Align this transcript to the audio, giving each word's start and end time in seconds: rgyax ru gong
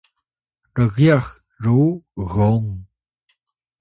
rgyax 0.85 1.27
ru 1.63 1.79
gong 2.31 2.71